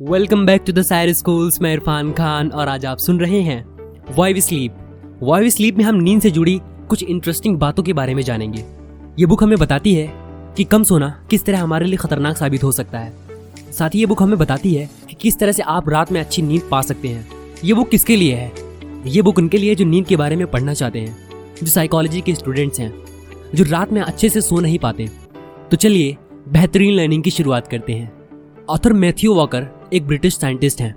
[0.00, 3.64] Welcome back to the sire schools मैं इरफान खान और आज आप सुन रहे हैं
[4.16, 4.74] वाई स्लीप
[5.22, 8.64] वाई स्लीप में हम नींद से जुड़ी कुछ इंटरेस्टिंग बातों के बारे में जानेंगे।
[9.18, 10.12] ये बुक हमें बताती है
[10.56, 13.12] कि कम सोना किस तरह हमारे लिए खतरनाक साबित हो सकता है।
[13.72, 16.42] साथ ही ये बुक हमें बताती है कि किस तरह से आप रात में अच्छी
[16.42, 17.28] नींद पा सकते हैं।
[17.64, 18.52] ये बुक किसके लिए है?
[19.06, 21.16] ये बुक उनके लिए जो नींद के बारे में पढ़ना चाहते हैं,
[21.62, 22.92] जो साइकोलॉजी के स्टूडेंट्स हैं,
[23.54, 25.08] जो रात में अच्छे से सो नहीं पाते।
[25.70, 26.16] तो चलिए
[26.48, 28.12] बेहतरीन लर्निंग की शुरुआत करते हैं।
[28.70, 30.94] ऑथर मैथ्यू वॉकर एक ब्रिटिश साइंटिस्ट हैं।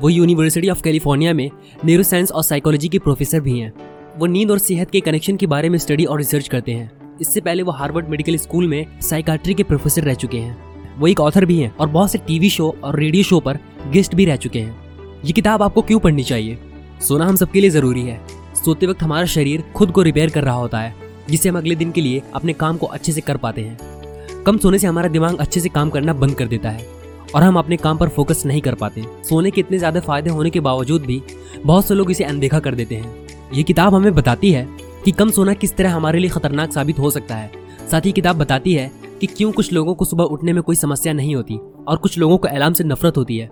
[0.00, 1.50] वो यूनिवर्सिटी ऑफ़ कैलिफ़ोर्निया में
[1.84, 3.72] न्यूरो साइंस और साइकोलॉजी के प्रोफेसर भी हैं।
[4.18, 7.40] वो नींद और सेहत के कनेक्शन के बारे में स्टडी और रिसर्च करते हैं। इससे
[7.40, 10.56] पहले वो हार्वर्ड मेडिकल स्कूल में साइकाट्री के प्रोफेसर रह चुके हैं।
[10.98, 13.58] वो एक ऑथर भी हैं और बहुत से टीवी शो और रेडियो शो पर
[13.92, 14.76] गेस्ट भी रह चुके हैं।
[15.24, 16.58] ये किताब आपको क्यों पढ़नी चाहिए?
[17.00, 18.20] सोना हम सबके लिए ज़रूरी है।
[18.64, 20.94] सोते वक्त हमारा शरीर खुद को रिपेयर कर रहा होता है
[21.30, 24.58] जिससे हम अगले दिन के लिए अपने काम को अच्छे से कर पाते हैं। कम
[24.58, 27.01] सोने से हमारा दिमाग अच्छे से काम करना बंद कर देता है।
[27.34, 30.50] और हम अपने काम पर फोकस नहीं कर पाते। सोने के इतने ज़्यादा फ़ायदे होने
[30.50, 31.22] के बावजूद भी
[31.66, 34.66] बहुत से लोग इसे अनदेखा कर देते हैं। ये किताब हमें बताती है
[35.04, 37.50] कि कम सोना किस तरह हमारे लिए खतरनाक साबित हो सकता है।
[37.90, 41.12] साथ ही किताब बताती है कि क्यों कुछ लोगों को सुबह उठने में कोई समस्या
[41.12, 41.56] नहीं होती
[41.88, 43.48] और कुछ लोगों को अलार्म से नफरत होती है।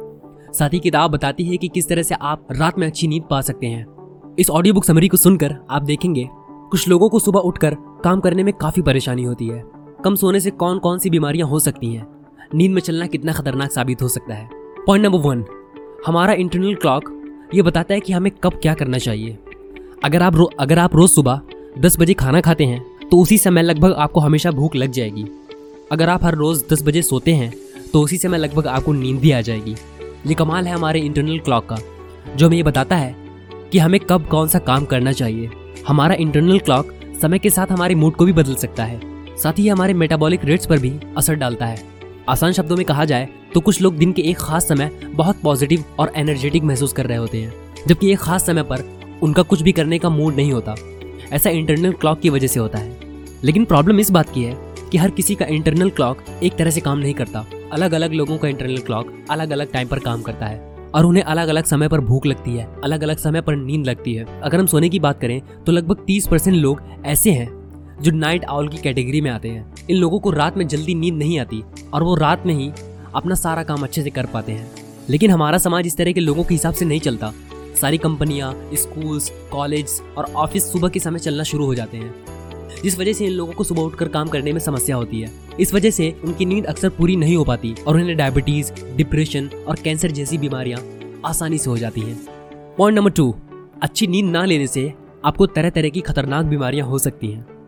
[0.52, 3.40] साथ ही किताब बताती है कि किस तरह से आप रात में अच्छी नींद पा
[3.40, 3.86] सकते हैं।
[4.38, 6.28] इस ऑडियो बुक समरी को सुनकर आप देखेंगे,
[6.70, 9.62] कुछ लोगों को सुबह उठकर काम करने में काफ़ी परेशानी होती है।
[10.04, 12.06] कम सोने से कौन कौन सी बीमारियाँ हो सकती हैं?
[12.50, 14.48] नींद में चलना कितना खतरनाक साबित हो सकता है।
[14.86, 15.44] पॉइंट नंबर वन
[16.06, 19.38] हमारा इंटरनल क्लॉक ये बताता है कि हमें कब क्या करना चाहिए।
[20.04, 21.40] अगर आप रो, अगर आप रोज सुबह
[21.78, 25.24] दस बजे खाना खाते हैं तो उसी समय लगभग आपको हमेशा भूख लग जाएगी।
[25.92, 27.52] अगर आप हर रोज दस बजे सोते हैं
[27.92, 29.74] तो उसी समय लगभग आपको नींद भी आ जाएगी।
[30.26, 31.76] ये कमाल है हमारे इंटरनल क्लॉक का,
[32.36, 33.14] जो हमें ये बताता है
[33.72, 35.50] कि हमें कब कौन सा काम करना चाहिए।
[35.86, 36.92] हमारा इंटरनल क्लॉक
[37.22, 39.00] समय के साथ हमारे मूड को भी बदल सकता है।
[39.36, 41.78] साथ ही हमारे मेटाबॉलिक रेट्स पर भी असर डालता है।
[42.28, 45.84] आसान शब्दों में कहा जाए तो कुछ लोग दिन के एक खास समय बहुत पॉजिटिव
[45.98, 47.52] और एनर्जेटिक महसूस कर रहे होते हैं,
[47.88, 48.84] जबकि एक खास समय पर
[49.22, 50.74] उनका कुछ भी करने का मूड नहीं होता।
[51.32, 52.98] ऐसा इंटरनल क्लॉक की वजह से होता है।
[53.44, 54.56] लेकिन प्रॉब्लम इस बात की है
[54.90, 58.38] कि हर किसी का इंटरनल क्लॉक एक तरह से काम नहीं करता। अलग अलग लोगों
[58.38, 60.58] का इंटरनल क्लॉक अलग अलग टाइम पर काम करता है,
[60.94, 64.14] और उन्हें अलग अलग समय पर भूख लगती है अलग अलग समय पर नींद लगती
[64.14, 67.48] है। अगर हम सोने की बात करें तो लगभग तीस परसेंट लोग ऐसे हैं
[68.00, 71.14] जो नाइट आउल की कैटेगरी में आते हैं। इन लोगों को रात में जल्दी नींद
[71.14, 71.62] नहीं आती
[71.92, 72.72] और वो रात में ही
[73.14, 74.72] अपना सारा काम अच्छे से कर पाते हैं।
[75.08, 77.32] लेकिन हमारा समाज इस तरह के लोगों के हिसाब से नहीं चलता।
[77.80, 82.14] सारी कंपनियाँ स्कूल्स कॉलेज और ऑफ़िस सुबह के समय चलना शुरू हो जाते हैं।
[82.82, 85.30] जिस वजह से इन लोगों को सुबह उठकर काम करने में समस्या होती है।
[85.60, 89.76] इस वजह से उनकी नींद अक्सर पूरी नहीं हो पाती और उन्हें डायबिटीज़ डिप्रेशन और
[89.76, 90.80] कैंसर जैसी बीमारियाँ
[91.26, 92.18] आसानी से हो जाती हैं।
[92.78, 93.34] पॉइंट नंबर टू
[93.82, 94.92] अच्छी नींद ना लेने से
[95.24, 97.59] आपको तरह तरह की खतरनाक बीमारियाँ हो सकती हैं।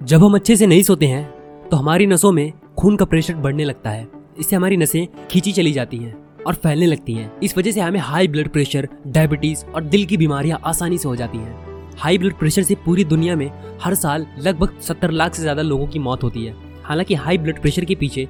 [0.00, 3.64] जब हम अच्छे से नहीं सोते हैं तो हमारी नसों में खून का प्रेशर बढ़ने
[3.64, 4.06] लगता है।
[4.38, 6.14] इससे हमारी नसें खींची चली जाती हैं
[6.46, 10.16] और फैलने लगती हैं। इस वजह से हमें हाई ब्लड प्रेशर डायबिटीज़ और दिल की
[10.16, 13.50] बीमारियाँ आसानी से हो जाती हैं। हाई ब्लड प्रेशर से पूरी दुनिया में
[13.82, 17.60] हर साल लगभग सत्तर लाख से ज़्यादा लोगों की मौत होती है। हालाँकि हाई ब्लड
[17.60, 18.26] प्रेशर के पीछे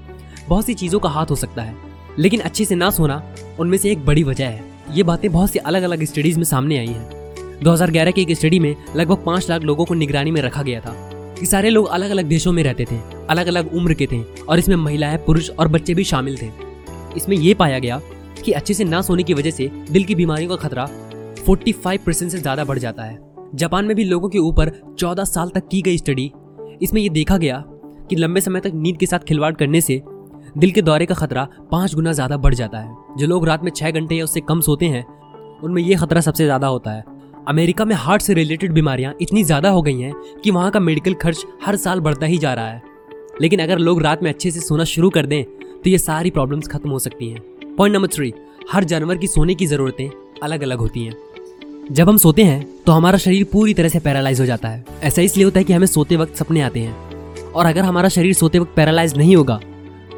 [0.49, 1.77] बहुत सी चीज़ों का हाथ हो सकता है,
[2.19, 3.23] लेकिन अच्छे से ना सोना
[3.61, 6.79] उनमें से एक बड़ी वजह है। ये बातें बहुत सी अलग अलग स्टडीज़ में सामने
[6.79, 10.63] आई हैं। 2011 की एक स्टडी में लगभग पाँच लाख लोगों को निगरानी में रखा
[10.63, 11.10] गया था।
[11.41, 12.97] ये सारे लोग अलग अलग देशों में रहते थे
[13.31, 16.51] अलग अलग उम्र के थे और इसमें महिलाएँ, पुरुष और बच्चे भी शामिल थे।
[17.17, 18.01] इसमें यह पाया गया
[18.45, 20.87] कि अच्छे से ना सोने की वजह से दिल की बीमारियों का खतरा
[21.47, 23.19] 45 परसेंट से ज़्यादा बढ़ जाता है।
[23.55, 26.31] जापान में भी लोगों के ऊपर 14 साल तक की गई स्टडी।
[26.83, 27.63] इसमें यह देखा गया
[28.11, 30.01] कि लंबे समय तक नींद के साथ खिलवाड़ करने से
[30.59, 33.71] दिल के दौरे का खतरा पाँच गुना ज़्यादा बढ़ जाता है। जो लोग रात में
[33.71, 35.05] छह घंटे या उससे कम सोते हैं,
[35.63, 37.05] उनमें यह खतरा सबसे ज़्यादा होता है।
[37.51, 40.13] अमेरिका में हार्ट से रिलेटेड बीमारियाँ इतनी ज़्यादा हो गई हैं
[40.43, 42.83] कि वहाँ का मेडिकल खर्च हर साल बढ़ता ही जा रहा है।
[43.41, 46.69] लेकिन अगर लोग रात में अच्छे से सोना शुरू कर दें तो ये सारी प्रॉब्लम्स
[46.69, 48.33] खत्म हो सकती हैं। पॉइंट नंबर थ्री,
[48.73, 50.09] हर जानवर की सोने की ज़रूरतें
[50.43, 51.15] अलग अलग होती हैं।
[51.91, 55.23] जब हम सोते हैं तो हमारा शरीर पूरी तरह से पैरालाइज हो जाता है। ऐसा
[55.23, 58.59] इसलिए होता है कि हमें सोते वक्त सपने आते हैं। और अगर हमारा शरीर सोते
[58.59, 59.61] वक्त पैरालाइज नहीं होगा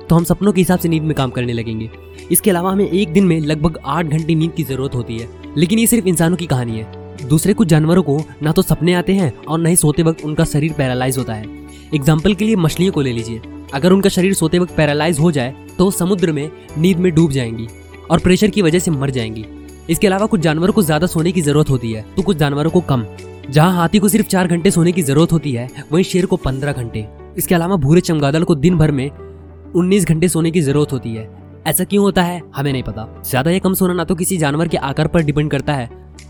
[0.08, 1.90] तो हम सपनों के हिसाब से नींद में काम करने लगेंगे।
[2.30, 5.78] इसके अलावा हमें एक दिन में लगभग आठ घंटे नींद की ज़रूरत होती है। लेकिन
[5.78, 9.32] ये सिर्फ़ इंसानों की कहानी है। दूसरे कुछ जानवरों को ना तो सपने आते हैं
[9.38, 11.46] और न ही सोते वक्त उनका शरीर पैरालाइज होता है।
[11.94, 13.40] एग्ज़ाम्पल के लिए मछलियों को ले लीजिए।
[13.74, 17.66] अगर उनका शरीर सोते वक्त पैरालाइज हो जाए तो समुद्र में नींद में डूब जाएँगी
[18.10, 19.44] और प्रेशर की वजह से मर जाएँगी।
[19.90, 22.80] इसके अलावा कुछ जानवरों को ज़्यादा सोने की ज़रूरत होती है तो कुछ जानवरों को
[22.82, 23.04] कम।
[23.50, 26.72] जहाँ हाथी को सिर्फ़ चार घंटे सोने की ज़रूरत होती है, वहीं शेर को पंद्रह
[26.72, 27.06] घंटे।
[27.38, 31.28] इसके अलावा भूरे चमगादड़ को दिन भर में उन्नीस घंटे सोने की ज़रूरत होती है।
[31.66, 32.40] ऐसा क्यों होता है?
[32.56, 35.50] हमें नहीं पता। ज़्यादा या कम सोना ना तो किसी जानवर के आकार पर डिपेंड
[35.50, 35.88] करता है।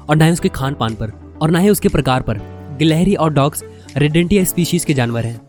[0.08, 2.38] और ना ही उसके खान पान पर, और ना ही उसके प्रकार पर।
[2.78, 3.64] गिलहरी और डॉग्स
[3.96, 5.40] रेडेंटिया स्पीशीज के जानवर हैं।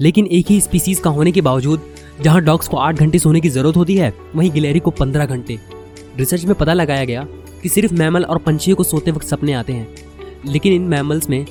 [0.00, 1.82] लेकिन एक ही स्पीसीज का होने के बावजूद,
[2.20, 5.58] जहाँ डॉग्स को आठ घंटे सोने की ज़रूरत होती है, वहीं गिलहरी को पंद्रह घंटे।
[6.18, 7.26] रिसर्च में पता लगाया गया
[7.62, 9.88] कि सिर्फ़ मैमल और पंछियों को सोते वक्त सपने आते हैं।
[10.46, 11.46] लेकिन इन मैमल्स में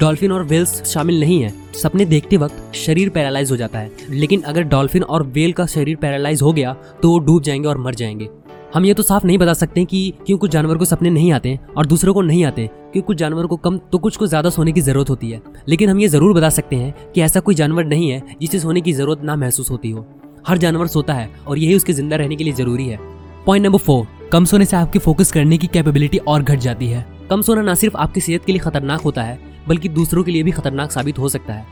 [0.00, 4.40] डॉल्फिन और वेल्स शामिल नहीं है। सपने देखते वक्त शरीर पैरालाइज हो जाता है। लेकिन
[4.40, 6.72] अगर डॉल्फिन और वेल का शरीर पैरालाइज हो गया
[7.02, 8.28] तो वो डूब जाएँगे और मर जाएँगे।
[8.72, 11.58] हम ये तो साफ़ नहीं बता सकते कि क्यों कुछ जानवर को सपने नहीं आते
[11.76, 14.72] और दूसरों को नहीं आते क्योंकि कुछ जानवर को कम तो कुछ को ज़्यादा सोने
[14.72, 17.84] की ज़रूरत होती है। लेकिन हम ये ज़रूर बता सकते हैं कि ऐसा कोई जानवर
[17.84, 20.06] नहीं है जिसे सोने की ज़रूरत ना महसूस होती हो।
[20.46, 22.98] हर जानवर सोता है और यही उसके ज़िंदा रहने के लिए ज़रूरी है।
[23.46, 27.06] पॉइंट नंबर फोर कम सोने से आपकी फोकस करने की कैपेबिलिटी और घट जाती है।
[27.30, 30.42] कम सोना ना सिर्फ़ आपकी सेहत के लिए खतरनाक होता है, बल्कि दूसरों के लिए
[30.42, 31.66] भी खतरनाक साबित हो सकता है।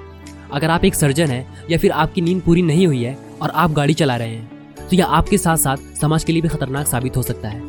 [0.52, 3.72] अगर आप एक सर्जन हैं या फिर आपकी नींद पूरी नहीं हुई है और आप
[3.72, 4.59] गाड़ी चला रहे हैं
[4.90, 7.62] तो यह आपके साथ साथ समाज के लिए भी खतरनाक साबित हो सकता है।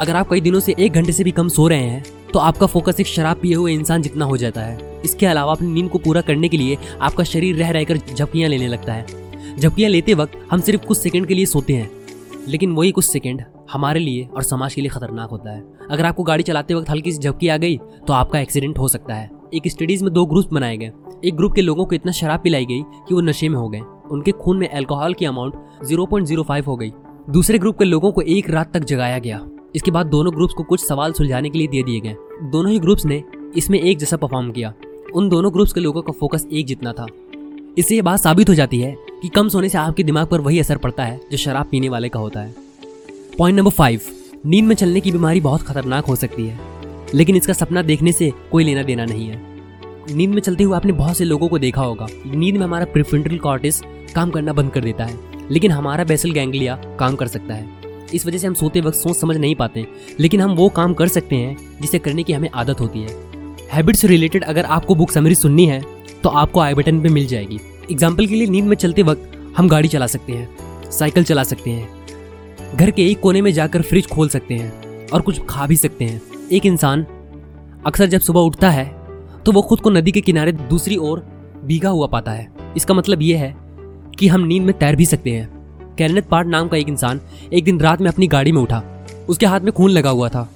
[0.00, 2.66] अगर आप कई दिनों से एक घंटे से भी कम सो रहे हैं तो आपका
[2.66, 5.98] फोकस एक शराब पिए हुए इंसान जितना हो जाता है। इसके अलावा अपनी नींद को
[5.98, 10.32] पूरा करने के लिए आपका शरीर रह रहकर झपकियाँ लेने लगता है। झपकियाँ लेते वक्त
[10.50, 11.90] हम सिर्फ़ कुछ सेकंड के लिए सोते हैं,
[12.48, 13.42] लेकिन वही कुछ सेकंड
[13.72, 17.12] हमारे लिए और समाज के लिए खतरनाक होता है। अगर आपको गाड़ी चलाते वक्त हल्की
[17.12, 17.76] सी झपकी आ गई
[18.06, 20.92] तो आपका एक्सीडेंट हो सकता है। एक स्टडीज़ में दो ग्रुप बनाए गए।
[21.24, 23.80] एक ग्रुप के लोगों को इतना शराब पिलाई गई कि वो नशे में हो गए।
[24.12, 26.92] उनके खून में अल्कोहल की अमाउंट 0.05 हो गई।
[27.30, 30.62] दूसरे ग्रुप के लोगों को एक रात तक जगाया गया। इसके बाद दोनों ग्रुप्स को
[30.62, 33.24] कुछ सवाल सुलझाने के लिए दे दिए गए। दोनों ही ग्रुप्स ने
[33.56, 34.74] इसमें एक जैसा परफॉर्म किया।
[35.14, 37.06] उन दोनों ग्रुप्स के लोगों का फोकस एक जितना था।
[37.78, 40.60] इससे ये बात साबित हो जाती है कि कम सोने से आपके दिमाग पर वही
[40.60, 42.54] असर पड़ता है जो शराब पीने वाले का होता है।
[43.38, 44.00] पॉइंट नंबर फाइव
[44.46, 46.58] नींद में चलने की बीमारी बहुत खतरनाक हो सकती है।
[47.14, 49.47] लेकिन इसका सपना देखने से कोई लेना देना नहीं है।
[50.08, 53.38] नींद में चलते हुए आपने बहुत से लोगों को देखा होगा, नींद में हमारा प्रिफ्रंटल
[53.38, 53.80] कॉर्टिस
[54.14, 55.18] काम करना बंद कर देता है,
[55.50, 57.76] लेकिन हमारा बेसल गैंग्लिया काम कर सकता है।
[58.14, 59.86] इस वजह से हम सोते वक्त सोच समझ नहीं पाते,
[60.20, 63.16] लेकिन हम वो काम कर सकते हैं, जिसे करने की हमें आदत होती है।
[63.72, 65.82] हैबिट से रिलेटेड अगर आपको बुक समरी सुननी है
[66.22, 67.58] तो आपको आई बटन पे मिल जाएगी।
[67.90, 71.70] एग्ज़ाम्पल के लिए नींद में चलते वक्त हम गाड़ी चला सकते हैं, साइकिल चला सकते
[71.70, 75.76] हैं, घर के एक कोने में जाकर फ्रिज खोल सकते हैं, और कुछ खा भी
[75.76, 76.20] सकते हैं।
[76.52, 77.06] एक इंसान
[77.86, 78.86] अक्सर जब सुबह उठता है
[79.46, 81.26] तो वो खुद को नदी के किनारे दूसरी ओर
[81.64, 83.54] भीगा हुआ पाता है। इसका मतलब ये है
[84.18, 85.48] कि हम नींद में तैर भी सकते हैं।
[85.98, 87.20] कैरनेट पार्ट नाम का एक इंसान
[87.52, 88.82] एक दिन रात में अपनी गाड़ी में उठा।
[89.28, 90.48] उसके हाथ में खून लगा हुआ था।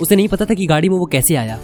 [0.00, 1.58] उसे नहीं पता था कि गाड़ी में वो कैसे आया,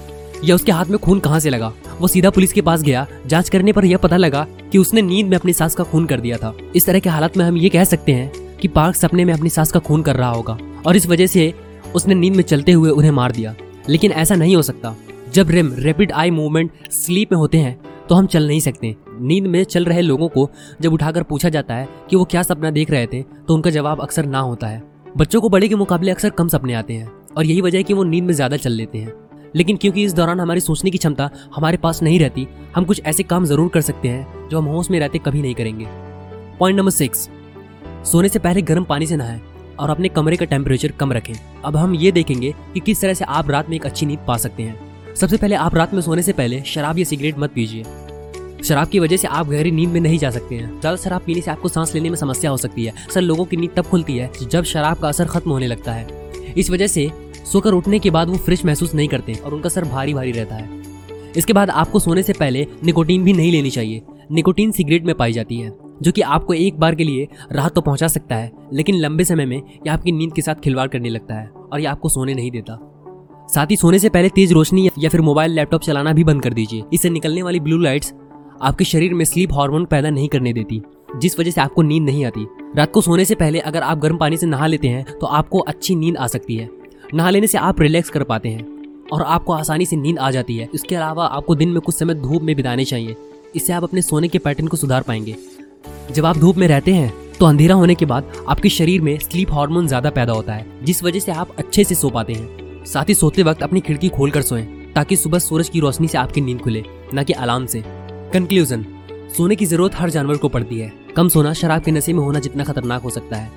[0.44, 3.48] या उसके हाथ में खून कहाँ से लगा। वो सीधा पुलिस के पास गया। जाँच
[3.48, 6.36] करने पर यह पता लगा कि उसने नींद में अपनी सास का खून कर दिया
[6.36, 9.32] था। इस तरह के हालात में हम ये कह सकते हैं कि पार्क सपने में
[9.34, 11.52] अपनी सास का खून कर रहा होगा, और इस वजह से
[11.94, 13.54] उसने नींद में चलते हुए उन्हें मार दिया।
[13.88, 14.94] लेकिन ऐसा नहीं हो सकता।
[15.34, 17.76] जब REM rapid eye movement sleep में होते हैं
[18.08, 20.48] तो हम चल नहीं सकते। नींद में चल रहे लोगों को
[20.82, 24.00] जब उठाकर पूछा जाता है कि वो क्या सपना देख रहे थे तो उनका जवाब
[24.00, 24.82] अक्सर ना होता है।
[25.16, 27.94] बच्चों को बड़े के मुकाबले अक्सर कम सपने आते हैं, और यही वजह है कि
[27.94, 29.12] वो नींद में ज़्यादा चल लेते हैं।
[29.56, 32.46] लेकिन क्योंकि इस दौरान हमारी सोचने की क्षमता हमारे पास नहीं रहती,
[32.76, 35.54] हम कुछ ऐसे काम ज़रूर कर सकते हैं, जो हम होश में रहते कभी नहीं
[35.54, 35.86] करेंगे।
[36.58, 37.28] Point number six.
[38.04, 39.40] सोने से पहले गर्म पानी से नहाएँ,
[39.80, 41.34] और अपने कमरे का टेम्परेचर कम रखें।
[41.64, 44.36] अब हम ये देखेंगे कि किस तरह से आप रात में एक अच्छी नींद पा
[44.38, 47.82] सकते हैं। सबसे पहले आप रात में सोने से पहले शराब या सिगरेट मत पीजिए।
[48.64, 51.40] शराब की वजह से आप गहरी नींद में नहीं जा सकते हैं। ज़्यादा शराब पीने
[51.40, 54.16] से आपको सांस लेने में समस्या हो सकती है। सर लोगों की नींद तब खुलती
[54.16, 56.06] है जब शराब का असर खत्म होने लगता है।
[56.56, 57.10] इस वजह से
[57.52, 60.54] सोकर उठने के बाद वो फ्रेश महसूस नहीं करते और उनका सर भारी भारी रहता
[60.54, 60.82] है।
[61.36, 64.02] इसके बाद आपको सोने से पहले निकोटीन भी नहीं लेनी चाहिए।
[64.32, 65.70] निकोटीन सिगरेट में पाई जाती है,
[66.02, 69.46] जो कि आपको एक बार के लिए राहत तो पहुँचा सकता है, लेकिन लंबे समय
[69.46, 72.50] में यह आपकी नींद के साथ खिलवाड़ करने लगता है और यह आपको सोने नहीं
[72.50, 72.78] देता।
[73.48, 76.52] साथ ही सोने से पहले तेज रोशनी या फिर मोबाइल, लैपटॉप चलाना भी बंद कर
[76.52, 78.12] दीजिए। इससे निकलने वाली ब्लू लाइट्स
[78.62, 80.80] आपके शरीर में स्लीप हार्मोन पैदा नहीं करने देती,
[81.16, 82.46] जिस वजह से आपको नींद नहीं आती।
[82.76, 85.58] रात को सोने से पहले अगर आप गर्म पानी से नहा लेते हैं तो आपको
[85.60, 86.68] अच्छी नींद आ सकती है।
[87.14, 88.66] नहा लेने से आप रिलैक्स कर पाते हैं
[89.12, 92.14] और आपको आसानी से नींद आ जाती है। इसके अलावा आपको दिन में कुछ समय
[92.16, 93.16] धूप में बिताने चाहिए।
[93.56, 95.36] इससे आप अपने सोने के पैटर्न को सुधार पाएँगे।
[96.12, 99.52] जब आप धूप में रहते हैं तो अंधेरा होने के बाद आपके शरीर में स्लीप
[99.52, 103.08] हार्मोन ज़्यादा पैदा होता है, जिस वजह से आप अच्छे से सो पाते हैं। साथ
[103.08, 104.64] ही सोते वक्त अपनी खिड़की खोल कर सोएँ,
[104.94, 107.82] ताकि सुबह सूरज की रोशनी से आपकी नींद खुले, न कि अलार्म से।
[108.32, 108.84] कंक्लूजन
[109.36, 112.38] सोने की ज़रूरत हर जानवर को पड़ती है। कम सोना शराब के नशे में होना
[112.38, 113.50] जितना खतरनाक हो सकता है।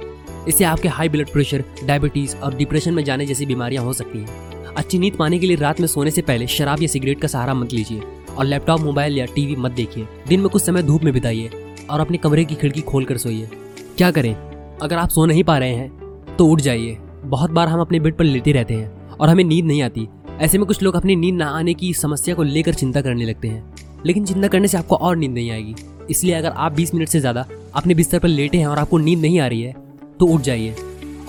[0.48, 4.66] इससे आपके हाई ब्लड प्रेशर डायबिटीज़ और डिप्रेशन में जाने जैसी बीमारियाँ हो सकती हैं।
[4.76, 7.54] अच्छी नींद पाने के लिए रात में सोने से पहले शराब या सिगरेट का सहारा
[7.54, 8.02] मत लीजिए
[8.38, 11.50] और लैपटॉप मोबाइल या टीवी मत देखिए। दिन में कुछ समय धूप में बिताइए
[11.90, 13.50] और अपने कमरे की खिड़की खोल कर सोइए।
[13.98, 14.34] क्या करें?
[14.82, 18.16] अगर आप सो नहीं पा रहे हैं तो उठ जाइए। बहुत बार हम अपने बेड
[18.16, 20.08] पर लेटे रहते हैं। और हमें नींद नहीं आती।
[20.40, 23.48] ऐसे में कुछ लोग अपनी नींद ना आने की समस्या को लेकर चिंता करने लगते
[23.48, 23.74] हैं।
[24.06, 25.76] लेकिन चिंता करने से आपको और नींद नहीं आएगी।
[26.10, 27.46] इसलिए अगर आप 20 मिनट से ज़्यादा
[27.76, 29.74] अपने बिस्तर पर लेटे हैं और आपको नींद नहीं आ रही है
[30.20, 30.76] तो उठ जाइए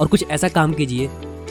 [0.01, 1.09] और कुछ ऐसा काम कीजिए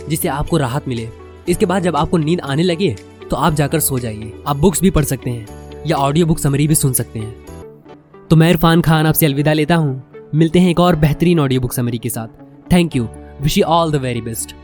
[0.10, 1.08] जिससे आपको राहत मिले।
[1.50, 2.96] इसके बाद जब आपको नींद आने लगे
[3.29, 6.67] तो आप जाकर सो जाइए। आप बुक्स भी पढ़ सकते हैं या ऑडियो बुक समरी
[6.67, 10.79] भी सुन सकते हैं। तो मैं इरफान खान आपसे अलविदा लेता हूँ। मिलते हैं एक
[10.79, 13.08] और बेहतरीन ऑडियो बुक समरी के साथ। Thank you.
[13.41, 14.56] Wish you all the very best.